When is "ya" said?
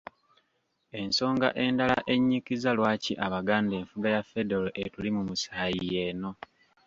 4.15-4.23